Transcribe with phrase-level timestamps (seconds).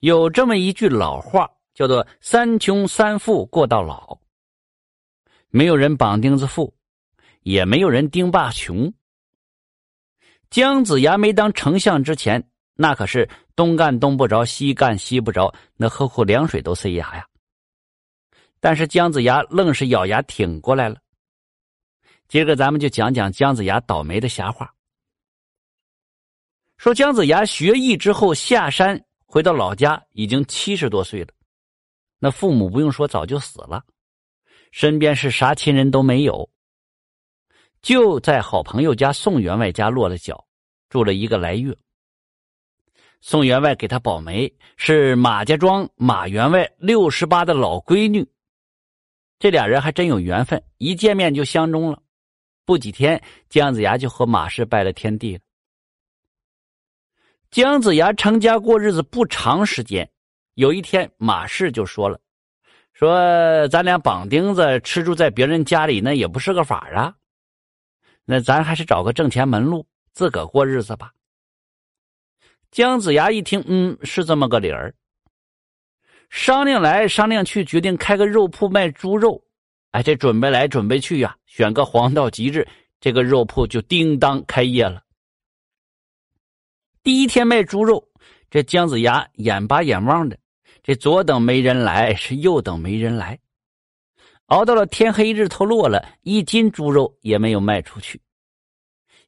[0.00, 4.18] 有这么一句老话，叫做“三穷三富过到老”。
[5.48, 6.74] 没有人绑钉子富，
[7.42, 8.92] 也没有人钉把穷。
[10.48, 12.42] 姜子牙没当丞相之前，
[12.74, 17.26] 那可是东干东不着，西干西不着，那喝口凉水都塞牙呀。
[18.58, 20.96] 但是姜子牙愣是咬牙挺过来了。
[22.26, 24.72] 接着咱们就讲讲姜子牙倒霉的瞎话。
[26.78, 31.28] 说姜子牙学艺之后下山回到老家，已经七十多岁了，
[32.18, 33.84] 那父母不用说早就死了。
[34.72, 36.50] 身边是啥亲人都没有，
[37.80, 40.44] 就在好朋友家宋员外家落了脚，
[40.88, 41.72] 住了一个来月。
[43.20, 48.28] 宋员外给他保媒，是马家庄马员外六十八的老闺女。
[49.38, 52.02] 这俩人还真有缘分，一见面就相中了。
[52.64, 55.42] 不几天，姜子牙就和马氏拜了天地了。
[57.50, 60.08] 姜子牙成家过日子不长时间，
[60.54, 62.20] 有一天马氏就说了。
[62.92, 67.12] 说咱俩绑钉子吃住在别人家里，那也不是个法啊。
[68.24, 71.10] 那咱还是找个挣钱门路，自个过日子吧。
[72.70, 74.94] 姜子牙一听，嗯，是这么个理儿。
[76.28, 79.42] 商量来商量去，决定开个肉铺卖猪肉。
[79.90, 82.68] 哎，这准备来准备去呀，选个黄道吉日，
[83.00, 85.02] 这个肉铺就叮当开业了。
[87.02, 88.06] 第一天卖猪肉，
[88.50, 90.38] 这姜子牙眼巴眼望的。
[90.82, 93.38] 这左等没人来，是右等没人来，
[94.46, 98.20] 熬到了天黑日头落了，一斤猪肉也没有卖出去。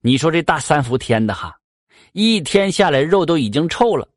[0.00, 1.58] 你说这大三伏天的哈，
[2.12, 4.08] 一天下来肉都已经臭了。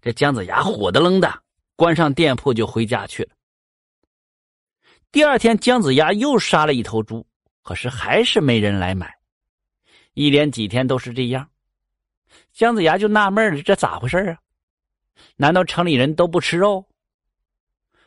[0.00, 1.42] 这姜子牙火的愣的，
[1.76, 3.30] 关上店铺就回家去了。
[5.10, 7.26] 第二天，姜子牙又杀了一头猪，
[7.62, 9.14] 可是还是没人来买，
[10.12, 11.48] 一连几天都是这样。
[12.54, 14.38] 姜子牙就纳闷了，这咋回事啊？
[15.36, 16.86] 难道城里人都不吃肉？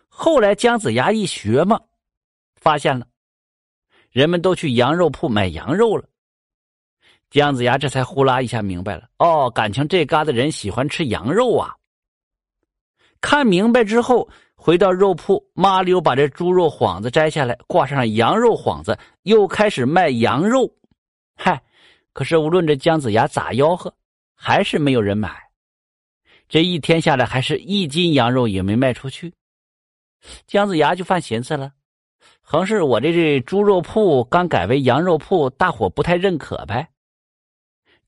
[0.08, 1.81] 后来姜子牙一学嘛，
[2.56, 3.06] 发现了，
[4.09, 6.06] 人们都去羊肉铺买羊肉了。
[7.30, 11.75] 姜子牙这才呼啦一下明白了，哦，感情这嘎达人喜欢吃羊肉啊！
[13.19, 20.74] 看明白之后，回到肉铺，麻溜把这猪肉幌子摘下来，挂上羊肉幌子，又开始卖羊肉。
[21.35, 21.62] 嗨，
[22.14, 23.94] 可是无论这姜子牙咋吆喝，
[24.38, 25.36] 还是没有人买。
[26.48, 29.34] 这一天下来，还是一斤羊肉也没卖出去。
[30.46, 31.74] 姜子牙就犯寻思了，
[32.42, 36.88] 横是我这这猪肉铺刚改为羊肉铺，大伙不太认可呗。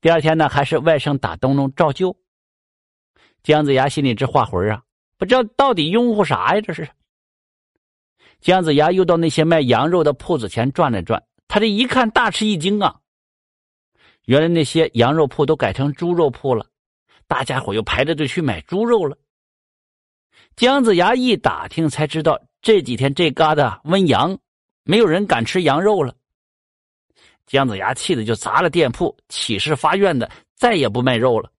[0.00, 2.16] 第二天呢，还是外甥打灯笼照旧。
[3.42, 4.82] 姜子牙心里直画魂啊，
[5.18, 6.60] 不知道到底拥护啥呀？
[6.60, 6.88] 这是。
[8.40, 12.99] 姜子牙又到那些卖羊肉的铺子前转了转，他这一看，大吃一惊啊！
[14.26, 16.66] 原来那些羊肉铺都改成猪肉铺了。
[17.26, 19.16] 大家伙又排着队去买猪肉了。
[20.56, 24.38] 姜子牙一打听，才知道这几天这嘎达瘟羊，
[24.84, 26.14] 没有人敢吃羊肉了。
[27.46, 31.50] 姜子牙气的就砸了店铺，起誓发愿的再也不卖肉了。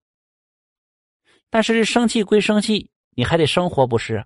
[1.50, 4.26] 但是这生气归生气，你还得生活不是？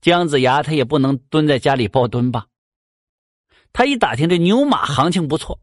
[0.00, 2.46] 姜子牙他也不能蹲在家里抱墩吧。
[3.72, 5.58] 他一打听这牛马行情不错，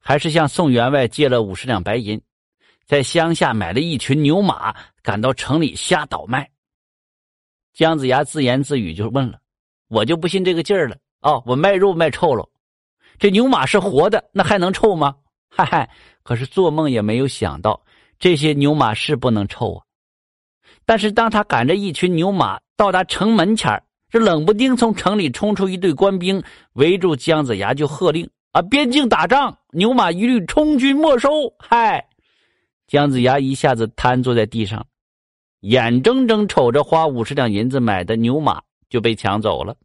[0.00, 2.20] 还是向宋员外借了五十两白银。
[2.84, 6.50] 在乡下买了一群牛马，赶到城里瞎倒卖。
[7.72, 9.38] 姜子牙自言自语就问了
[9.86, 12.48] ：“我就不信这个劲儿了哦，我卖肉卖臭了，
[13.18, 15.14] 这牛马是活的，那还能臭吗？”
[15.48, 15.88] 嗨嗨，
[16.24, 17.80] 可是做梦也没有想到，
[18.18, 19.84] 这些牛马是不能臭啊。
[20.84, 32.08] 但是当他赶着一群牛马到达城门前这冷不丁从城里冲出一队官兵，围住姜子牙就喝令：“啊，边境打仗，牛马一律充军没收！”嗨。
[32.86, 34.84] 姜子牙一下子瘫坐在地上，
[35.60, 39.76] 眼睁睁瞅着花五十两银子买的牛马就被抢走了。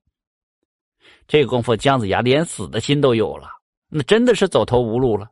[1.28, 3.50] 这功夫，姜子牙连死的心都有了，
[3.88, 5.30] 那真的是走投无路了。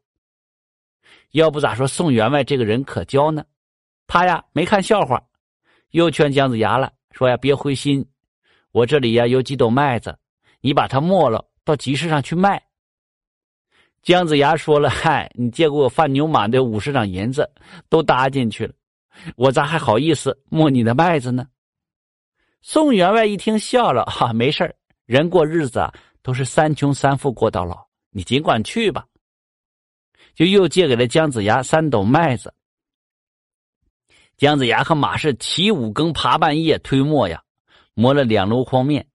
[1.31, 3.43] 要不咋说宋员外这个人可交呢？
[4.05, 5.19] 他呀没看笑话，
[5.89, 8.07] 又劝姜子牙了，说呀别灰心，
[8.71, 10.15] 我这里呀有几斗麦子，
[10.61, 12.61] 你把它磨了，到集市上去卖。
[14.03, 17.49] 姜子牙说了：“嗨，你借给我贩牛马的五十两银子
[17.89, 18.73] 都搭进去了，
[19.37, 21.47] 我咋还好意思摸你的麦子呢？”
[22.61, 29.05] 宋员外一听笑了：“哈，没事人过日子啊都是三穷三富过到老，你尽管去吧。”
[30.35, 32.53] 就又借给了姜子牙三斗麦子。
[34.35, 37.41] 姜子牙和马氏起五更爬半夜推磨呀，
[37.93, 39.07] 磨了两箩筐面。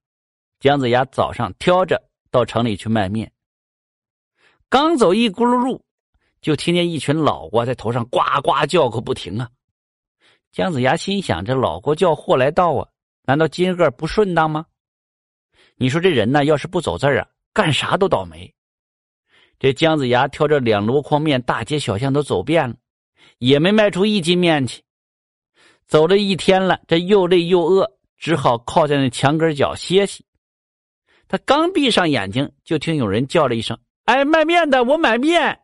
[0.61, 2.00] 姜子牙早上挑着
[2.31, 3.31] 到城里去卖面。
[4.70, 5.82] 刚走一咕噜路，
[6.43, 9.49] 就听见一群老瓜在头上呱呱叫个不停啊！
[10.53, 12.87] 姜子牙心想：这老国叫祸来到啊，
[13.23, 14.67] 难道今个不顺当吗？
[15.76, 18.55] 你说这人呢，要是不走字啊，干啥都倒霉。
[19.59, 22.76] 这姜子牙挑着两箩筐面，大街小巷都走遍了，
[23.38, 24.82] 也没卖出一斤面去。
[25.87, 30.26] 走了一天了，这又累又饿，只好靠在那墙根角歇息。
[31.26, 35.60] 他刚闭上眼睛，就听有人叫了一声：“哎，卖面的，我买面。”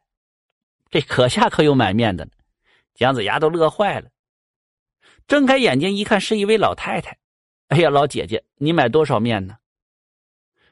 [0.90, 2.30] 这可下可有买面的呢。
[2.94, 4.10] 姜子牙都乐坏了，
[5.26, 7.16] 睁开眼睛一看，是一位老太太。
[7.68, 9.56] “哎呀，老姐姐，你买多少面呢？”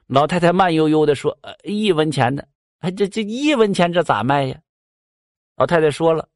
[0.07, 2.47] 老太太慢悠悠的说：“呃，一文钱的。
[2.81, 4.61] ”“哎，这这一文钱，这咋卖呀？”
[5.57, 6.29] 老太太说了：“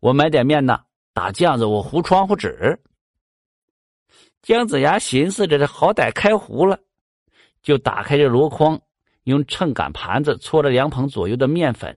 [0.00, 0.82] 我买点面呢，
[1.12, 2.76] 打酱子，我糊窗户纸。”
[4.42, 6.80] 姜子牙寻思着，这好歹开糊了，
[7.62, 8.80] 就打开这箩筐，
[9.28, 11.96] 用秤杆盘子搓了两捧左右的面粉。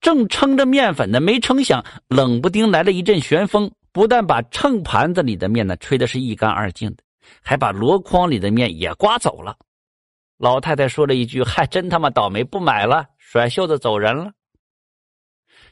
[0.00, 6.96] 正称着面粉呢，没成想冷不丁来了一阵旋风，不但把秤盘子里的面呢吹的是一干二净的，
[7.42, 9.56] 还把箩筐里的面也刮走了。
[10.38, 14.32] 老太太说了一句：“嗨，真他妈倒霉，不买了，甩袖子走人了。”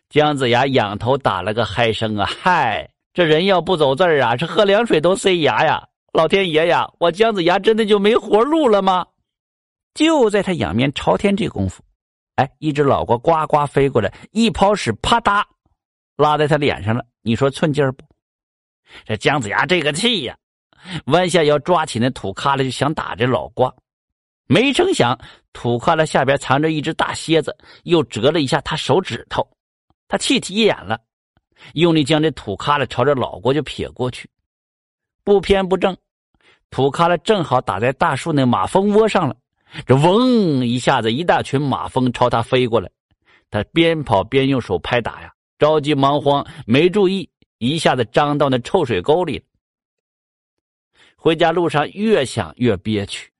[0.08, 2.24] 姜子牙仰头打了个嗨声啊！
[2.24, 5.86] 嗨，这人要不走字儿啊，这喝凉水都塞牙呀！
[6.14, 9.04] 老天爷呀，我姜子牙真的就没活路了吗？
[9.94, 11.82] 就在他仰面朝天这功夫。
[12.34, 15.44] 哎，一只老瓜呱呱飞过来，一抛屎，啪嗒，
[16.16, 17.06] 拉在他脸上了。
[17.22, 18.04] 你说寸劲儿不？
[19.04, 20.36] 这姜子牙这个气呀，
[21.06, 23.72] 弯下腰抓起那土疙瘩就想打这老瓜，
[24.46, 25.18] 没成想
[25.52, 29.48] 土疙瘩下边藏着一只大蝎子，又折了一下他手指头。
[30.08, 31.00] 他气急眼了，
[31.74, 34.28] 用力将这土疙瘩朝着老瓜就撇过去，
[35.22, 35.96] 不偏不正，
[36.68, 39.36] 土疙瘩正好打在大树那马蜂窝上了。
[39.86, 42.90] 这嗡一下子，一大群马蜂朝他飞过来，
[43.50, 47.28] 他边跑边用手拍打呀，着急忙慌，没注意，
[47.58, 49.42] 一下子张到那臭水沟里。
[51.16, 53.30] 回家路上越想越憋屈，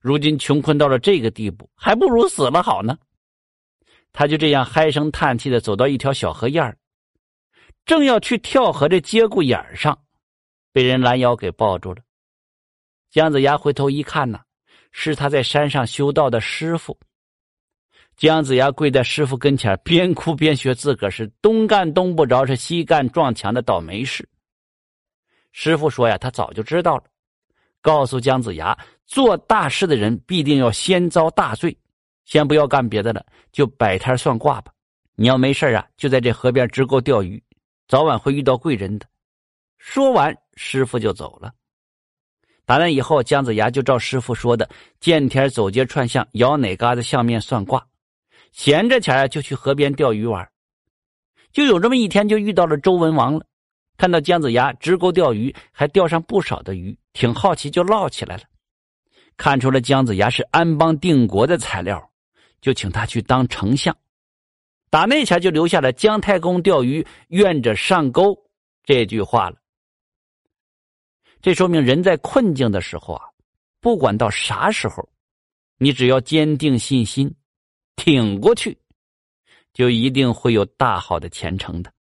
[0.00, 2.96] 如今穷困到了这个地步，还不如死了好呢。
[4.12, 6.76] 他就这样唉声叹气的走到一条小河沿
[7.84, 9.98] 正要去跳河这节骨眼上，
[10.72, 12.02] 被人拦腰给抱住了。
[13.10, 14.40] 姜子牙回头一看呢。
[14.92, 16.96] 是他在山上修道的师傅。
[18.14, 24.28] 姜子牙跪在师傅跟前，边哭边学，自个儿是东干东不着，是西干撞墙的倒霉事。
[25.50, 27.04] 师傅说呀，他早就知道了，
[27.80, 31.76] 告诉姜子牙，做大事的人必定要先遭大罪。
[32.24, 34.72] 先不要干别的了，就摆摊算卦吧。
[35.16, 37.42] 你要没事啊，就在这河边支钩钓鱼，
[37.88, 39.06] 早晚会遇到贵人的。
[39.78, 41.52] 说完，师傅就走了。
[42.64, 44.68] 打那以后，姜子牙就照师傅说的，
[45.00, 47.84] 见天走街串巷，摇哪嘎子相面算卦，
[48.52, 50.48] 闲着钱就去河边钓鱼玩。
[51.52, 53.44] 就有这么一天，就遇到了周文王了。
[53.98, 58.42] 看到姜子牙直钩钓鱼，还钓上不少的鱼，挺好奇，就唠起来了。
[59.36, 62.10] 看出了姜子牙是安邦定国的材料，
[62.60, 63.96] 就请他去当丞相。
[64.88, 68.36] 打那前就留下了“姜太公钓鱼，愿者上钩”
[68.84, 69.56] 这句话了。
[71.42, 73.24] 这说明人在困境的时候啊，
[73.80, 75.06] 不管到啥时候，
[75.76, 77.34] 你只要坚定信心，
[77.96, 78.78] 挺过去，
[79.74, 81.90] 就一定会有大好的前程的。